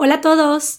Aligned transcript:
Hola 0.00 0.14
a 0.14 0.20
todos! 0.20 0.78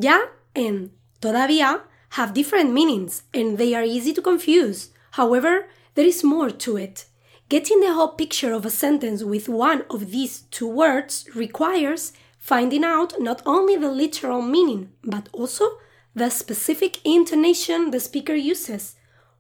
Ya 0.00 0.18
and 0.56 0.90
todavía 1.20 1.82
have 2.08 2.34
different 2.34 2.72
meanings 2.72 3.22
and 3.32 3.56
they 3.56 3.72
are 3.72 3.84
easy 3.84 4.12
to 4.12 4.20
confuse. 4.20 4.90
However, 5.12 5.68
there 5.94 6.06
is 6.06 6.24
more 6.24 6.50
to 6.50 6.76
it. 6.76 7.06
Getting 7.48 7.80
the 7.80 7.92
whole 7.92 8.08
picture 8.08 8.52
of 8.52 8.64
a 8.64 8.70
sentence 8.70 9.22
with 9.22 9.48
one 9.48 9.84
of 9.90 10.10
these 10.10 10.42
two 10.50 10.66
words 10.66 11.26
requires 11.34 12.12
finding 12.38 12.82
out 12.82 13.20
not 13.20 13.42
only 13.44 13.76
the 13.76 13.90
literal 13.90 14.40
meaning, 14.40 14.90
but 15.04 15.28
also 15.32 15.78
the 16.14 16.30
specific 16.30 16.98
intonation 17.04 17.90
the 17.90 18.00
speaker 18.00 18.34
uses. 18.34 18.96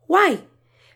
Why? 0.06 0.42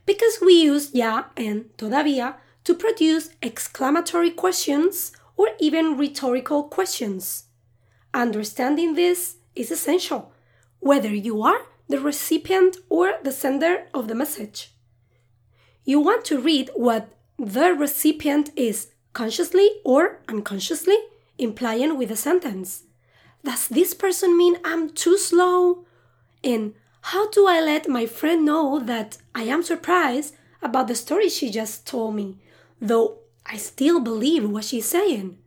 Because 0.05 0.39
we 0.41 0.55
use 0.55 0.95
ya 0.95 1.25
and 1.37 1.71
todavía 1.79 2.35
to 2.65 2.75
produce 2.75 3.31
exclamatory 3.43 4.31
questions 4.31 5.13
or 5.37 5.49
even 5.59 5.97
rhetorical 5.97 6.65
questions. 6.65 7.45
Understanding 8.13 8.95
this 8.95 9.37
is 9.55 9.71
essential, 9.71 10.33
whether 10.81 11.15
you 11.15 11.43
are 11.43 11.63
the 11.89 12.01
recipient 12.01 12.77
or 12.89 13.15
the 13.23 13.33
sender 13.33 13.87
of 13.95 14.09
the 14.09 14.15
message. 14.15 14.76
You 15.89 16.01
want 16.01 16.25
to 16.25 16.41
read 16.41 16.71
what 16.75 17.09
the 17.39 17.73
recipient 17.73 18.51
is 18.57 18.89
consciously 19.13 19.71
or 19.85 20.19
unconsciously 20.29 20.97
implying 21.39 21.97
with 21.97 22.11
a 22.11 22.17
sentence. 22.17 22.83
Does 23.45 23.69
this 23.69 23.95
person 23.95 24.37
mean 24.37 24.59
I'm 24.65 24.91
too 24.91 25.17
slow? 25.17 25.87
And 26.43 26.75
how 27.03 27.31
do 27.31 27.47
I 27.47 27.61
let 27.61 27.89
my 27.89 28.05
friend 28.05 28.45
know 28.45 28.81
that 28.81 29.19
I 29.33 29.45
am 29.45 29.63
surprised 29.63 30.35
about 30.61 30.89
the 30.89 30.97
story 30.97 31.29
she 31.29 31.53
just 31.53 31.87
told 31.87 32.17
me, 32.17 32.39
though 32.81 33.19
I 33.47 33.57
still 33.57 34.01
believe 34.01 34.51
what 34.51 34.65
she's 34.65 34.87
saying? 34.87 35.39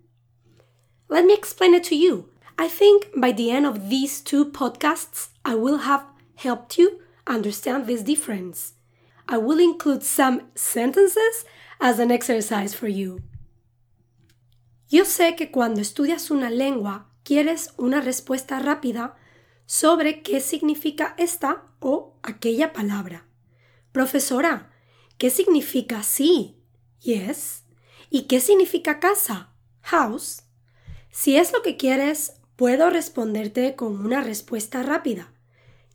Let 1.09 1.25
me 1.25 1.33
explain 1.33 1.73
it 1.73 1.83
to 1.85 1.97
you. 1.97 2.29
I 2.57 2.69
think 2.69 3.09
by 3.13 3.33
the 3.33 3.51
end 3.51 3.65
of 3.65 3.89
these 3.89 4.21
two 4.21 4.45
podcasts, 4.45 5.29
I 5.43 5.55
will 5.55 5.79
have 5.79 6.05
helped 6.35 6.77
you 6.77 7.01
understand 7.27 7.87
this 7.87 8.03
difference. 8.03 8.75
I 9.31 9.37
will 9.37 9.59
include 9.59 10.03
some 10.03 10.47
sentences 10.55 11.45
as 11.79 11.99
an 11.99 12.09
exercise 12.09 12.75
for 12.75 12.89
you. 12.89 13.21
Yo 14.89 15.05
sé 15.05 15.35
que 15.35 15.51
cuando 15.51 15.81
estudias 15.81 16.31
una 16.31 16.49
lengua 16.49 17.11
quieres 17.23 17.73
una 17.77 18.01
respuesta 18.01 18.57
rápida 18.57 19.15
sobre 19.67 20.23
qué 20.23 20.41
significa 20.41 21.13
esta 21.19 21.63
o 21.79 22.15
aquella 22.23 22.73
palabra. 22.73 23.27
Profesora, 23.91 24.71
¿qué 25.19 25.29
significa 25.29 26.01
sí? 26.01 26.57
Yes. 27.01 27.65
¿Y 28.09 28.23
qué 28.23 28.39
significa 28.39 28.99
casa? 28.99 29.53
House. 29.81 30.41
Si 31.11 31.37
es 31.37 31.53
lo 31.53 31.61
que 31.61 31.77
quieres, 31.77 32.33
puedo 32.55 32.89
responderte 32.89 33.75
con 33.75 34.03
una 34.03 34.21
respuesta 34.21 34.81
rápida. 34.81 35.31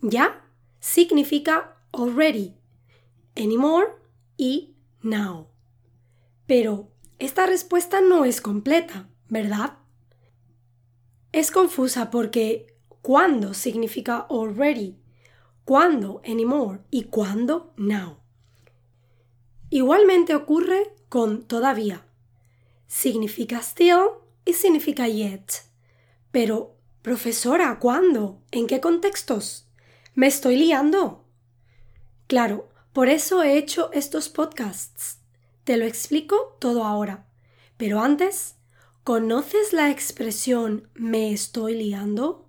Ya 0.01 0.45
significa 0.79 1.77
already, 1.93 2.55
anymore 3.37 3.89
y 4.37 4.75
now. 5.03 5.49
Pero 6.47 6.91
esta 7.19 7.47
respuesta 7.47 8.01
no 8.01 8.25
es 8.25 8.41
completa, 8.41 9.09
¿verdad? 9.29 9.79
Es 11.33 11.51
confusa 11.51 12.11
porque 12.11 12.77
cuándo 13.03 13.55
significa 13.55 14.27
already, 14.31 14.99
cuándo 15.65 16.21
anymore 16.25 16.81
y 16.91 17.05
cuándo 17.05 17.73
now. 17.77 18.19
Igualmente 19.71 20.35
ocurre 20.35 20.95
con 21.09 21.43
todavía. 21.45 22.07
Significa 22.87 23.59
still 23.61 24.07
y 24.45 24.53
significa 24.53 25.09
yet. 25.09 25.65
Pero, 26.31 26.77
profesora, 27.03 27.79
¿cuándo? 27.79 28.43
¿En 28.51 28.67
qué 28.67 28.81
contextos? 28.81 29.69
¿Me 30.15 30.27
estoy 30.27 30.57
liando? 30.57 31.25
Claro, 32.27 32.69
por 32.95 33.09
eso 33.09 33.43
he 33.43 33.59
hecho 33.59 33.91
estos 33.93 34.29
podcasts. 34.29 35.19
Te 35.65 35.77
lo 35.77 35.85
explico 35.85 36.57
todo 36.61 36.85
ahora. 36.85 37.27
Pero 37.77 38.01
antes, 38.01 38.55
¿conoces 39.03 39.73
la 39.73 39.91
expresión 39.91 40.89
me 40.95 41.33
estoy 41.33 41.75
liando? 41.75 42.49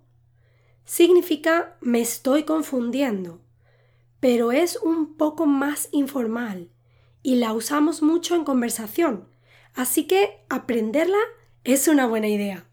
Significa 0.84 1.76
me 1.80 2.00
estoy 2.00 2.44
confundiendo, 2.44 3.40
pero 4.20 4.52
es 4.52 4.76
un 4.76 5.16
poco 5.16 5.46
más 5.46 5.88
informal 5.90 6.70
y 7.24 7.34
la 7.34 7.52
usamos 7.52 8.00
mucho 8.00 8.36
en 8.36 8.44
conversación, 8.44 9.28
así 9.74 10.06
que 10.06 10.44
aprenderla 10.48 11.18
es 11.64 11.88
una 11.88 12.06
buena 12.06 12.28
idea. 12.28 12.70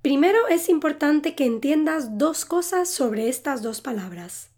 Primero 0.00 0.48
es 0.48 0.70
importante 0.70 1.34
que 1.34 1.44
entiendas 1.44 2.16
dos 2.16 2.46
cosas 2.46 2.88
sobre 2.88 3.28
estas 3.28 3.62
dos 3.62 3.82
palabras. 3.82 4.50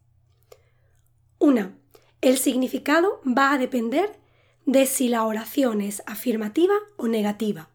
Una, 1.43 1.77
el 2.21 2.39
significado 2.39 3.21
va 3.27 3.53
a 3.53 3.59
depender 3.59 4.17
de 4.65 4.87
si 4.87 5.09
la 5.09 5.25
oración 5.25 5.81
es 5.81 6.05
afirmativa 6.07 6.77
o 6.97 7.09
negativa. 7.09 7.69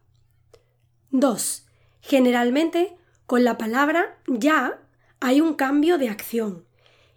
Dos, 1.10 1.66
generalmente 2.00 2.96
con 3.26 3.44
la 3.44 3.58
palabra 3.58 4.22
ya 4.26 4.80
hay 5.20 5.42
un 5.42 5.52
cambio 5.52 5.98
de 5.98 6.08
acción 6.08 6.64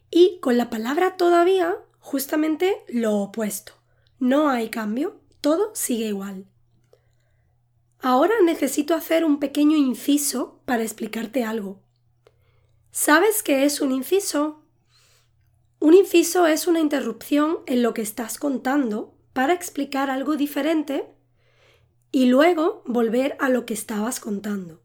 y 0.10 0.40
con 0.42 0.58
la 0.58 0.70
palabra 0.70 1.16
todavía 1.16 1.78
justamente 2.00 2.84
lo 2.90 3.16
opuesto. 3.20 3.72
No 4.20 4.50
hay 4.50 4.70
cambio, 4.70 5.22
todo 5.40 5.72
sigue 5.74 6.08
igual. 6.08 6.48
Ahora 8.02 8.34
necesito 8.44 8.94
hacer 8.94 9.24
un 9.24 9.40
pequeño 9.40 9.78
inciso 9.78 10.60
para 10.66 10.84
explicarte 10.84 11.46
algo. 11.46 11.80
¿Sabes 12.92 13.42
qué 13.42 13.64
es 13.64 13.80
un 13.80 13.94
inciso? 13.94 14.61
Un 15.82 15.96
inciso 15.96 16.46
es 16.46 16.68
una 16.68 16.80
interrupción 16.80 17.58
en 17.66 17.82
lo 17.82 17.96
que 17.96 18.04
estás 18.04 18.38
contando 18.38 19.16
para 19.34 19.54
explicar 19.54 20.12
algo 20.12 20.38
diferente 20.38 21.08
y 22.12 22.28
luego 22.28 22.84
volver 22.86 23.36
a 23.40 23.50
lo 23.50 23.66
que 23.66 23.74
estabas 23.74 24.20
contando. 24.20 24.80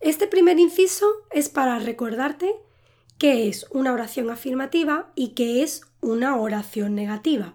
Este 0.00 0.26
primer 0.26 0.58
inciso 0.58 1.06
es 1.30 1.48
para 1.48 1.78
recordarte 1.78 2.56
qué 3.16 3.46
es 3.46 3.66
una 3.70 3.92
oración 3.92 4.28
afirmativa 4.28 5.12
y 5.14 5.34
qué 5.34 5.62
es 5.62 5.82
una 6.00 6.34
oración 6.34 6.96
negativa. 6.96 7.54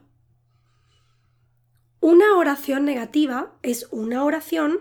Una 2.00 2.38
oración 2.38 2.86
negativa 2.86 3.58
es 3.62 3.90
una 3.92 4.24
oración 4.24 4.80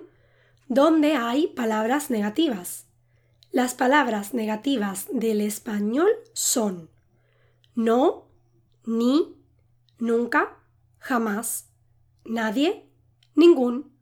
donde 0.68 1.14
hay 1.14 1.48
palabras 1.48 2.10
negativas. 2.10 2.86
Las 3.50 3.74
palabras 3.74 4.34
negativas 4.34 5.08
del 5.10 5.40
español 5.40 6.10
son 6.32 6.90
no, 7.78 8.26
ni, 8.84 9.36
nunca, 10.00 10.58
jamás, 10.98 11.70
nadie, 12.24 12.90
ningún, 13.36 13.92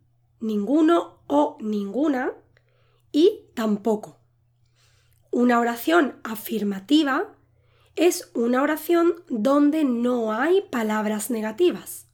ninguno 0.41 1.20
o 1.26 1.59
ninguna 1.60 2.32
y 3.12 3.50
tampoco. 3.53 4.19
Una 5.31 5.60
oración 5.60 6.19
afirmativa 6.25 7.37
es 7.97 8.31
una 8.32 8.62
oración 8.62 9.23
donde 9.28 9.84
no 9.84 10.32
hay 10.32 10.62
palabras 10.62 11.29
negativas. 11.29 12.06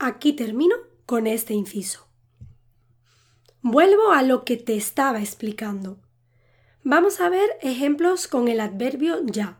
Aquí 0.00 0.32
termino 0.32 0.74
con 1.06 1.28
este 1.28 1.54
inciso. 1.54 2.08
Vuelvo 3.62 4.10
a 4.10 4.24
lo 4.24 4.44
que 4.44 4.56
te 4.56 4.76
estaba 4.76 5.20
explicando. 5.20 6.00
Vamos 6.82 7.20
a 7.20 7.28
ver 7.28 7.50
ejemplos 7.62 8.26
con 8.26 8.48
el 8.48 8.58
adverbio 8.58 9.24
ya. 9.24 9.57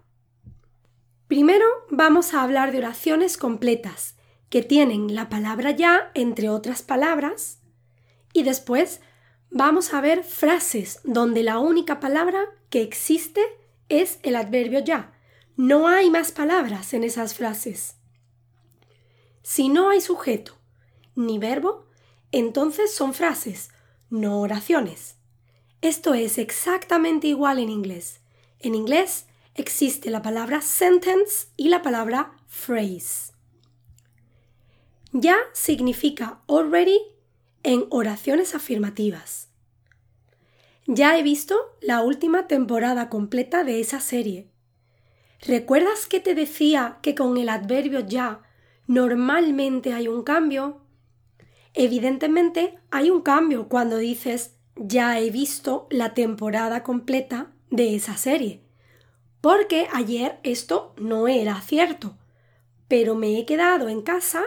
Primero 1.28 1.66
vamos 1.90 2.32
a 2.32 2.42
hablar 2.42 2.72
de 2.72 2.78
oraciones 2.78 3.36
completas 3.36 4.14
que 4.48 4.62
tienen 4.62 5.14
la 5.14 5.28
palabra 5.28 5.72
ya 5.72 6.10
entre 6.14 6.48
otras 6.48 6.80
palabras 6.80 7.58
y 8.32 8.44
después 8.44 9.02
vamos 9.50 9.92
a 9.92 10.00
ver 10.00 10.24
frases 10.24 11.00
donde 11.04 11.42
la 11.42 11.58
única 11.58 12.00
palabra 12.00 12.40
que 12.70 12.80
existe 12.80 13.42
es 13.90 14.20
el 14.22 14.36
adverbio 14.36 14.78
ya. 14.78 15.12
No 15.54 15.86
hay 15.86 16.08
más 16.08 16.32
palabras 16.32 16.94
en 16.94 17.04
esas 17.04 17.34
frases. 17.34 17.96
Si 19.42 19.68
no 19.68 19.90
hay 19.90 20.00
sujeto 20.00 20.56
ni 21.14 21.38
verbo, 21.38 21.84
entonces 22.32 22.94
son 22.94 23.12
frases, 23.12 23.68
no 24.08 24.40
oraciones. 24.40 25.16
Esto 25.82 26.14
es 26.14 26.38
exactamente 26.38 27.26
igual 27.26 27.58
en 27.58 27.68
inglés. 27.68 28.20
En 28.60 28.74
inglés, 28.74 29.26
existe 29.62 30.10
la 30.10 30.22
palabra 30.22 30.60
sentence 30.60 31.48
y 31.56 31.68
la 31.68 31.82
palabra 31.82 32.32
phrase. 32.46 33.32
Ya 35.12 35.36
significa 35.52 36.40
already 36.48 37.00
en 37.62 37.86
oraciones 37.90 38.54
afirmativas. 38.54 39.48
Ya 40.86 41.18
he 41.18 41.22
visto 41.22 41.56
la 41.80 42.02
última 42.02 42.46
temporada 42.46 43.08
completa 43.08 43.64
de 43.64 43.80
esa 43.80 44.00
serie. 44.00 44.48
¿Recuerdas 45.46 46.06
que 46.06 46.20
te 46.20 46.34
decía 46.34 46.98
que 47.02 47.14
con 47.14 47.36
el 47.36 47.48
adverbio 47.48 48.00
ya 48.00 48.42
normalmente 48.86 49.92
hay 49.92 50.08
un 50.08 50.22
cambio? 50.22 50.80
Evidentemente 51.74 52.78
hay 52.90 53.10
un 53.10 53.22
cambio 53.22 53.68
cuando 53.68 53.98
dices 53.98 54.56
ya 54.76 55.18
he 55.20 55.30
visto 55.30 55.86
la 55.90 56.14
temporada 56.14 56.82
completa 56.82 57.52
de 57.70 57.94
esa 57.94 58.16
serie. 58.16 58.67
Porque 59.40 59.88
ayer 59.92 60.40
esto 60.42 60.94
no 60.96 61.28
era 61.28 61.60
cierto. 61.60 62.16
Pero 62.88 63.14
me 63.14 63.38
he 63.38 63.44
quedado 63.44 63.88
en 63.88 64.02
casa 64.02 64.42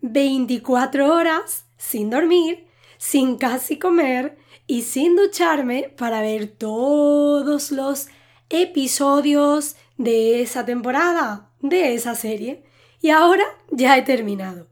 24 0.00 1.12
horas 1.12 1.66
sin 1.76 2.10
dormir, 2.10 2.66
sin 2.98 3.36
casi 3.36 3.78
comer 3.78 4.36
y 4.66 4.82
sin 4.82 5.16
ducharme 5.16 5.92
para 5.96 6.20
ver 6.20 6.48
todos 6.48 7.70
los 7.72 8.08
episodios 8.50 9.76
de 9.96 10.42
esa 10.42 10.64
temporada, 10.64 11.50
de 11.60 11.94
esa 11.94 12.14
serie. 12.14 12.64
Y 13.00 13.10
ahora 13.10 13.44
ya 13.70 13.96
he 13.96 14.02
terminado. 14.02 14.68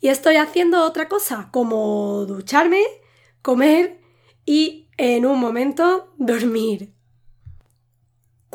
Y 0.00 0.08
estoy 0.08 0.36
haciendo 0.36 0.84
otra 0.84 1.08
cosa, 1.08 1.48
como 1.50 2.24
ducharme, 2.26 2.82
comer 3.42 4.00
y 4.44 4.88
en 4.96 5.26
un 5.26 5.40
momento 5.40 6.12
dormir. 6.18 6.92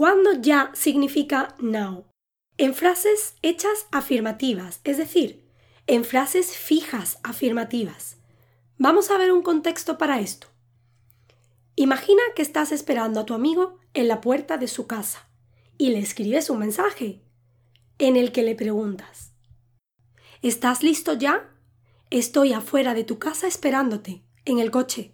¿Cuándo 0.03 0.33
ya 0.33 0.69
significa 0.73 1.55
now? 1.59 2.03
En 2.57 2.73
frases 2.73 3.35
hechas 3.41 3.87
afirmativas, 3.89 4.81
es 4.83 4.97
decir, 4.97 5.49
en 5.87 6.03
frases 6.03 6.57
fijas 6.57 7.19
afirmativas. 7.23 8.17
Vamos 8.77 9.11
a 9.11 9.17
ver 9.17 9.31
un 9.31 9.41
contexto 9.43 9.97
para 9.97 10.19
esto. 10.19 10.47
Imagina 11.77 12.21
que 12.35 12.41
estás 12.41 12.73
esperando 12.73 13.21
a 13.21 13.25
tu 13.25 13.33
amigo 13.33 13.79
en 13.93 14.09
la 14.09 14.19
puerta 14.19 14.57
de 14.57 14.67
su 14.67 14.87
casa 14.87 15.29
y 15.77 15.91
le 15.91 15.99
escribes 15.99 16.49
un 16.49 16.59
mensaje 16.59 17.21
en 17.97 18.17
el 18.17 18.33
que 18.33 18.43
le 18.43 18.55
preguntas 18.55 19.31
¿Estás 20.41 20.83
listo 20.83 21.13
ya? 21.13 21.49
Estoy 22.09 22.51
afuera 22.51 22.93
de 22.93 23.05
tu 23.05 23.19
casa 23.19 23.47
esperándote, 23.47 24.21
en 24.43 24.59
el 24.59 24.69
coche. 24.69 25.13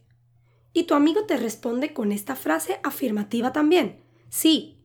Y 0.74 0.86
tu 0.86 0.96
amigo 0.96 1.28
te 1.28 1.38
responde 1.38 1.94
con 1.94 2.12
esta 2.12 2.36
frase 2.36 2.80
afirmativa 2.82 3.54
también. 3.54 4.04
Sí, 4.30 4.79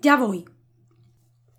ya 0.00 0.16
voy. 0.16 0.44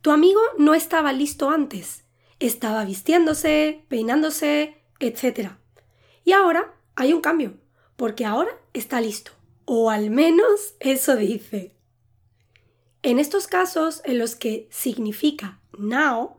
Tu 0.01 0.11
amigo 0.11 0.41
no 0.57 0.73
estaba 0.73 1.11
listo 1.13 1.49
antes. 1.49 2.05
Estaba 2.39 2.85
vistiéndose, 2.85 3.85
peinándose, 3.89 4.81
etc. 4.99 5.51
Y 6.23 6.31
ahora 6.31 6.73
hay 6.95 7.13
un 7.13 7.21
cambio, 7.21 7.57
porque 7.95 8.25
ahora 8.25 8.51
está 8.73 9.01
listo. 9.01 9.31
O 9.65 9.89
al 9.89 10.09
menos 10.09 10.75
eso 10.79 11.15
dice. 11.15 11.75
En 13.01 13.19
estos 13.19 13.47
casos 13.47 14.01
en 14.05 14.19
los 14.19 14.35
que 14.35 14.67
significa 14.71 15.59
now, 15.77 16.37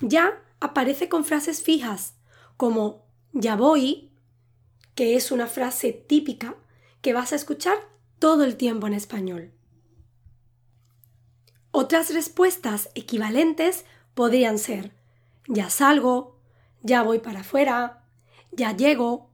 ya 0.00 0.42
aparece 0.60 1.08
con 1.08 1.24
frases 1.24 1.62
fijas, 1.62 2.14
como 2.56 3.04
ya 3.32 3.56
voy, 3.56 4.10
que 4.94 5.16
es 5.16 5.30
una 5.30 5.46
frase 5.46 5.92
típica 5.92 6.56
que 7.00 7.12
vas 7.12 7.32
a 7.32 7.36
escuchar 7.36 7.78
todo 8.18 8.44
el 8.44 8.56
tiempo 8.56 8.86
en 8.86 8.94
español. 8.94 9.52
Otras 11.80 12.12
respuestas 12.12 12.90
equivalentes 12.96 13.84
podrían 14.14 14.58
ser 14.58 14.90
ya 15.46 15.70
salgo, 15.70 16.36
ya 16.82 17.04
voy 17.04 17.20
para 17.20 17.42
afuera, 17.42 18.02
ya 18.50 18.76
llego. 18.76 19.30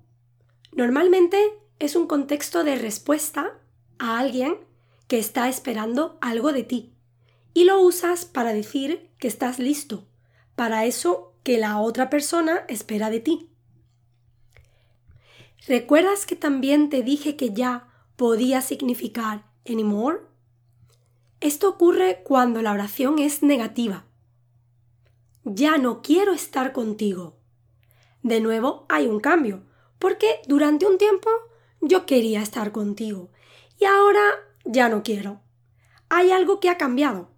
Normalmente 0.70 1.38
es 1.78 1.96
un 1.96 2.06
contexto 2.06 2.62
de 2.62 2.76
respuesta 2.76 3.58
a 3.98 4.18
alguien 4.18 4.58
que 5.08 5.18
está 5.18 5.48
esperando 5.48 6.18
algo 6.20 6.52
de 6.52 6.64
ti 6.64 6.92
y 7.54 7.64
lo 7.64 7.80
usas 7.80 8.26
para 8.26 8.52
decir 8.52 9.08
que 9.16 9.26
estás 9.26 9.58
listo 9.58 10.04
para 10.54 10.84
eso 10.84 11.32
que 11.44 11.56
la 11.56 11.80
otra 11.80 12.10
persona 12.10 12.66
espera 12.68 13.08
de 13.08 13.20
ti. 13.20 13.48
¿Recuerdas 15.66 16.26
que 16.26 16.36
también 16.36 16.90
te 16.90 17.02
dije 17.02 17.36
que 17.36 17.54
ya 17.54 17.88
podía 18.16 18.60
significar 18.60 19.46
anymore? 19.66 20.33
Esto 21.44 21.68
ocurre 21.68 22.22
cuando 22.24 22.62
la 22.62 22.72
oración 22.72 23.18
es 23.18 23.42
negativa. 23.42 24.06
Ya 25.44 25.76
no 25.76 26.00
quiero 26.00 26.32
estar 26.32 26.72
contigo. 26.72 27.36
De 28.22 28.40
nuevo 28.40 28.86
hay 28.88 29.08
un 29.08 29.20
cambio, 29.20 29.62
porque 29.98 30.40
durante 30.48 30.86
un 30.86 30.96
tiempo 30.96 31.28
yo 31.82 32.06
quería 32.06 32.40
estar 32.40 32.72
contigo 32.72 33.28
y 33.78 33.84
ahora 33.84 34.22
ya 34.64 34.88
no 34.88 35.02
quiero. 35.02 35.42
Hay 36.08 36.30
algo 36.30 36.60
que 36.60 36.70
ha 36.70 36.78
cambiado 36.78 37.28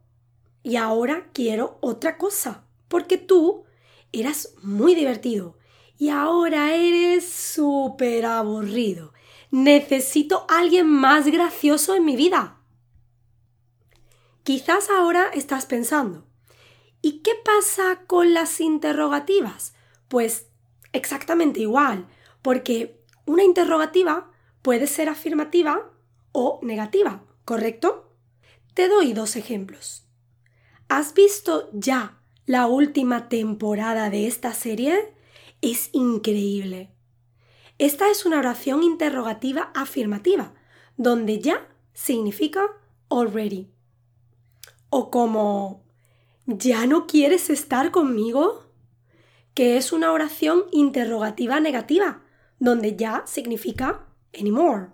y 0.63 0.77
ahora 0.77 1.29
quiero 1.33 1.79
otra 1.81 2.17
cosa 2.17 2.65
porque 2.87 3.19
tú 3.19 3.65
eras 4.13 4.55
muy 4.63 4.95
divertido 4.95 5.59
y 5.99 6.11
ahora 6.11 6.77
eres 6.77 7.29
súper 7.29 8.25
aburrido. 8.25 9.13
Necesito 9.51 10.47
alguien 10.49 10.87
más 10.87 11.27
gracioso 11.27 11.97
en 11.97 12.05
mi 12.05 12.15
vida. 12.15 12.56
Quizás 14.47 14.91
ahora 14.91 15.29
estás 15.35 15.67
pensando, 15.67 16.25
¿y 17.03 17.19
qué 17.19 17.33
pasa 17.45 18.03
con 18.07 18.33
las 18.33 18.61
interrogativas? 18.61 19.75
Pues 20.07 20.47
exactamente 20.93 21.59
igual, 21.59 22.07
porque 22.43 23.03
una 23.25 23.43
interrogativa 23.43 24.31
puede 24.63 24.87
ser 24.87 25.09
afirmativa 25.09 25.91
o 26.31 26.61
negativa, 26.63 27.25
¿correcto? 27.45 28.13
Te 28.73 28.87
doy 28.87 29.15
dos 29.15 29.35
ejemplos. 29.35 30.05
¿Has 30.87 31.13
visto 31.13 31.69
ya 31.73 32.21
la 32.45 32.69
última 32.69 33.29
temporada 33.29 34.11
de 34.11 34.29
esta 34.29 34.55
serie 34.55 35.13
es 35.61 35.91
increíble. 35.91 36.93
Esta 37.79 38.11
es 38.13 38.25
una 38.25 38.39
oración 38.39 38.85
interrogativa 38.85 39.73
afirmativa, 39.75 40.55
donde 40.97 41.41
ya 41.41 41.67
significa 41.95 42.63
already. 43.09 43.76
O 44.91 45.11
como 45.11 45.85
¿ya 46.47 46.87
no 46.87 47.07
quieres 47.07 47.51
estar 47.51 47.91
conmigo? 47.91 48.67
que 49.57 49.79
es 49.79 49.91
una 49.91 50.13
oración 50.13 50.65
interrogativa 50.71 51.61
negativa, 51.61 52.21
donde 52.59 52.95
ya 52.95 53.23
significa 53.25 54.07
anymore. 54.39 54.89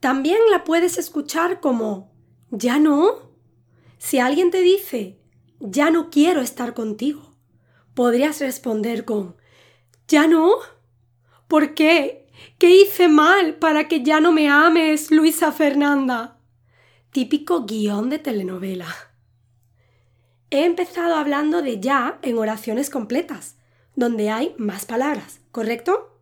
También 0.00 0.38
la 0.50 0.64
puedes 0.64 0.96
escuchar 0.96 1.60
como 1.60 2.10
¿ya 2.50 2.78
no? 2.78 3.30
Si 3.98 4.18
alguien 4.18 4.50
te 4.50 4.62
dice 4.62 5.18
ya 5.60 5.90
no 5.90 6.08
quiero 6.08 6.40
estar 6.40 6.72
contigo. 6.72 7.36
Podrías 7.92 8.40
responder 8.40 9.04
con 9.04 9.36
¿Ya 10.08 10.26
no? 10.26 10.50
¿Por 11.48 11.74
qué? 11.74 12.26
¿Qué 12.58 12.74
hice 12.74 13.08
mal 13.08 13.56
para 13.56 13.88
que 13.88 14.02
ya 14.02 14.20
no 14.20 14.32
me 14.32 14.48
ames, 14.48 15.10
Luisa 15.10 15.52
Fernanda? 15.52 16.38
Típico 17.12 17.66
guion 17.66 18.08
de 18.08 18.18
telenovela. 18.18 18.86
He 20.48 20.64
empezado 20.64 21.14
hablando 21.16 21.60
de 21.60 21.78
ya 21.78 22.18
en 22.22 22.38
oraciones 22.38 22.88
completas, 22.88 23.56
donde 23.94 24.30
hay 24.30 24.54
más 24.56 24.86
palabras, 24.86 25.40
¿correcto? 25.50 26.18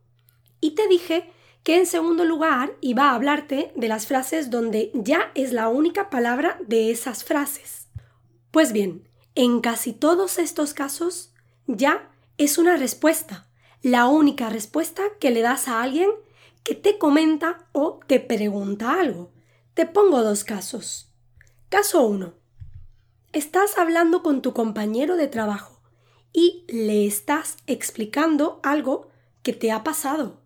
Y 0.61 0.73
te 0.73 0.89
dije 0.89 1.31
que 1.63 1.79
en 1.79 1.87
segundo 1.87 2.25
lugar 2.25 2.73
iba 2.81 3.05
a 3.11 3.15
hablarte 3.15 3.71
de 3.77 3.87
las 3.87 4.09
frases 4.09 4.51
donde 4.51 4.91
ya 4.93 5.31
es 5.37 5.53
la 5.53 5.69
única 5.69 6.11
palabra 6.11 6.59
de 6.67 6.91
esas 6.91 7.23
frases. 7.23 7.87
Pues 8.51 8.73
bien, 8.73 9.09
en 9.37 9.61
casi 9.61 9.93
todos 9.93 10.41
estos 10.41 10.75
casos, 10.75 11.33
ya 11.69 12.11
es 12.37 12.59
una 12.59 12.77
respuesta, 12.77 13.47
la 13.81 14.09
única 14.09 14.49
respuesta 14.49 15.05
que 15.21 15.31
le 15.31 15.43
das 15.43 15.69
a 15.69 15.83
alguien 15.83 16.11
que 16.65 16.75
te 16.75 16.99
comenta 16.99 17.69
o 17.71 18.01
te 18.09 18.19
pregunta 18.19 18.99
algo. 18.99 19.31
Te 19.81 19.87
pongo 19.87 20.23
dos 20.23 20.45
casos. 20.45 21.09
Caso 21.71 22.07
1. 22.07 22.35
Estás 23.33 23.79
hablando 23.79 24.23
con 24.23 24.43
tu 24.43 24.53
compañero 24.53 25.17
de 25.17 25.27
trabajo 25.27 25.81
y 26.35 26.67
le 26.69 27.07
estás 27.07 27.57
explicando 27.67 28.61
algo 28.63 29.09
que 29.43 29.55
te 29.55 29.73
ha 29.73 29.83
pasado. 29.83 30.39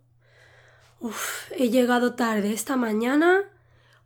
Uf, 1.01 1.51
he 1.51 1.69
llegado 1.69 2.15
tarde 2.15 2.53
esta 2.53 2.77
mañana 2.77 3.43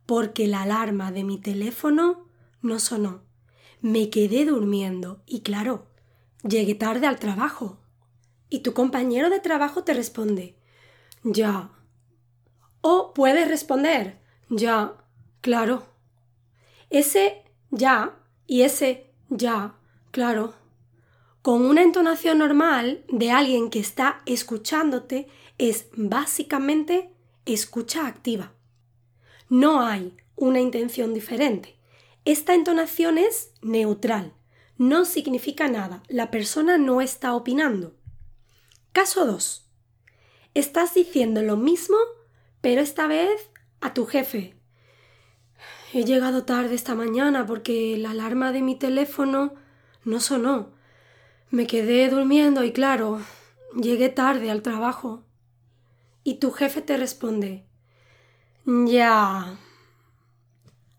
porque 0.07 0.47
la 0.47 0.63
alarma 0.63 1.11
de 1.11 1.23
mi 1.23 1.37
teléfono 1.37 2.27
no 2.63 2.79
sonó 2.79 3.21
me 3.81 4.09
quedé 4.09 4.45
durmiendo 4.45 5.21
y 5.27 5.41
claro, 5.41 5.85
llegué 6.41 6.73
tarde 6.73 7.05
al 7.05 7.19
trabajo. 7.19 7.77
Y 8.49 8.61
tu 8.61 8.73
compañero 8.73 9.29
de 9.29 9.39
trabajo 9.39 9.83
te 9.83 9.93
responde, 9.93 10.55
ya. 11.21 11.69
O 12.81 13.13
puedes 13.13 13.47
responder, 13.47 14.19
ya, 14.49 14.95
claro. 15.41 15.87
Ese 16.89 17.43
ya 17.71 18.17
y 18.47 18.61
ese 18.63 19.11
ya, 19.29 19.75
claro. 20.11 20.55
Con 21.41 21.65
una 21.65 21.83
entonación 21.83 22.39
normal 22.39 23.05
de 23.09 23.31
alguien 23.31 23.69
que 23.69 23.79
está 23.79 24.21
escuchándote 24.25 25.27
es 25.57 25.87
básicamente 25.93 27.13
escucha 27.45 28.07
activa. 28.07 28.53
No 29.49 29.81
hay 29.81 30.17
una 30.35 30.59
intención 30.59 31.13
diferente. 31.13 31.75
Esta 32.25 32.53
entonación 32.53 33.17
es 33.17 33.51
neutral. 33.61 34.33
No 34.77 35.05
significa 35.05 35.67
nada. 35.67 36.03
La 36.07 36.31
persona 36.31 36.77
no 36.77 37.01
está 37.01 37.33
opinando. 37.33 37.95
Caso 38.91 39.25
2. 39.25 39.65
Estás 40.53 40.93
diciendo 40.93 41.41
lo 41.41 41.57
mismo, 41.57 41.97
pero 42.61 42.81
esta 42.81 43.07
vez 43.07 43.49
a 43.81 43.93
tu 43.93 44.05
jefe. 44.05 44.58
He 45.91 46.03
llegado 46.05 46.43
tarde 46.43 46.75
esta 46.75 46.93
mañana 46.93 47.45
porque 47.45 47.97
la 47.97 48.11
alarma 48.11 48.51
de 48.51 48.61
mi 48.61 48.75
teléfono 48.75 49.55
no 50.05 50.19
sonó. 50.19 50.69
Me 51.49 51.65
quedé 51.65 52.07
durmiendo 52.09 52.63
y 52.63 52.71
claro, 52.71 53.21
llegué 53.75 54.09
tarde 54.09 54.51
al 54.51 54.61
trabajo. 54.61 55.23
Y 56.23 56.35
tu 56.35 56.51
jefe 56.51 56.81
te 56.81 56.95
responde 56.95 57.65
Ya. 58.65 59.57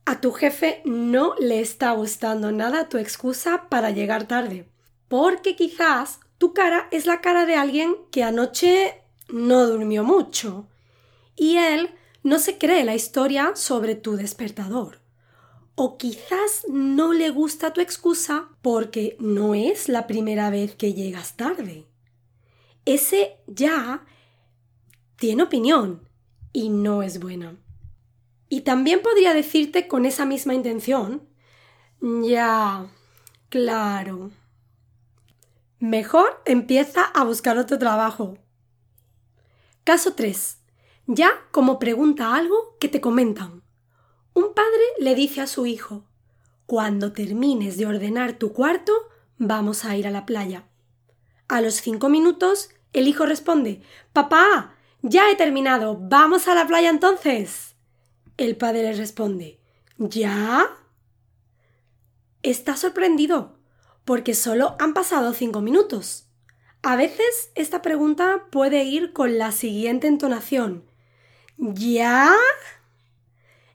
A 0.07 0.21
tu 0.21 0.33
jefe 0.33 0.83
no 0.85 1.35
le 1.39 1.61
está 1.61 1.93
gustando 1.93 2.51
nada 2.51 2.89
tu 2.89 2.99
excusa 2.99 3.69
para 3.69 3.91
llegar 3.91 4.27
tarde, 4.27 4.69
porque 5.07 5.55
quizás 5.55 6.19
tu 6.39 6.53
cara 6.53 6.89
es 6.91 7.07
la 7.07 7.21
cara 7.21 7.47
de 7.47 7.55
alguien 7.55 7.95
que 8.11 8.25
anoche 8.25 9.05
no 9.29 9.69
durmió 9.69 10.03
mucho 10.03 10.67
y 11.37 11.59
él 11.59 11.91
no 12.23 12.39
se 12.39 12.59
cree 12.59 12.85
la 12.85 12.95
historia 12.95 13.53
sobre 13.55 13.95
tu 13.95 14.17
despertador. 14.17 15.01
O 15.75 15.97
quizás 15.97 16.67
no 16.69 17.13
le 17.13 17.31
gusta 17.31 17.73
tu 17.73 17.81
excusa 17.81 18.49
porque 18.61 19.17
no 19.19 19.55
es 19.55 19.89
la 19.89 20.07
primera 20.07 20.51
vez 20.51 20.75
que 20.75 20.93
llegas 20.93 21.37
tarde. 21.37 21.87
Ese 22.85 23.39
ya 23.47 24.05
tiene 25.17 25.43
opinión 25.43 26.09
y 26.53 26.69
no 26.69 27.03
es 27.03 27.21
buena. 27.21 27.57
Y 28.49 28.63
también 28.63 29.01
podría 29.01 29.33
decirte 29.33 29.89
con 29.89 30.05
esa 30.05 30.27
misma 30.27 30.55
intención, 30.55 31.23
ya, 32.01 32.91
claro. 33.49 34.33
Mejor 35.79 36.43
empieza 36.45 37.05
a 37.05 37.25
buscar 37.25 37.57
otro 37.57 37.79
trabajo. 37.79 38.37
Caso 39.85 40.15
3 40.15 40.60
ya 41.13 41.33
como 41.51 41.81
pregunta 41.81 42.37
algo 42.37 42.77
que 42.79 42.89
te 42.89 43.01
comentan. 43.01 43.65
Un 44.33 44.55
padre 44.55 44.85
le 45.01 45.17
dice 45.17 45.41
a 45.41 45.49
su 45.49 45.67
hijo 45.67 46.05
Cuando 46.67 47.13
termines 47.13 47.77
de 47.77 47.87
ordenar 47.87 48.35
tu 48.35 48.53
cuarto, 48.53 48.93
vamos 49.37 49.85
a 49.85 49.97
ir 49.97 50.07
a 50.07 50.13
la 50.13 50.25
playa. 50.25 50.69
A 51.49 51.61
los 51.61 51.75
cinco 51.75 52.09
minutos, 52.09 52.71
el 52.93 53.09
hijo 53.09 53.27
responde 53.27 53.83
Papá, 54.13 54.77
ya 55.03 55.29
he 55.33 55.35
terminado, 55.35 55.99
vamos 56.01 56.47
a 56.47 56.55
la 56.55 56.69
playa 56.69 56.91
entonces. 56.91 57.75
El 58.37 58.57
padre 58.57 58.85
le 58.85 58.93
responde 58.93 59.59
¿Ya? 59.99 60.77
Está 62.45 62.77
sorprendido, 62.77 63.59
porque 64.05 64.35
solo 64.35 64.77
han 64.79 64.95
pasado 64.95 65.35
cinco 65.35 65.61
minutos. 65.61 66.29
A 66.83 66.95
veces 66.95 67.51
esta 67.57 67.83
pregunta 67.83 68.47
puede 68.53 68.85
ir 68.85 69.13
con 69.13 69.39
la 69.39 69.51
siguiente 69.51 70.07
entonación 70.07 70.89
¿Ya? 71.63 72.35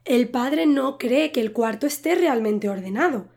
El 0.05 0.29
padre 0.29 0.65
no 0.65 0.97
cree 0.97 1.31
que 1.31 1.39
el 1.39 1.53
cuarto 1.53 1.85
esté 1.85 2.15
realmente 2.15 2.67
ordenado 2.67 3.27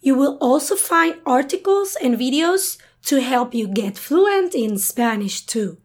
You 0.00 0.14
will 0.16 0.38
also 0.40 0.74
find 0.74 1.14
articles 1.24 1.96
and 2.02 2.18
videos 2.18 2.78
to 3.04 3.20
help 3.20 3.54
you 3.54 3.68
get 3.68 3.98
fluent 3.98 4.54
in 4.54 4.78
Spanish 4.78 5.46
too. 5.46 5.76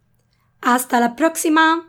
Hasta 0.62 1.00
la 1.00 1.16
próxima! 1.16 1.84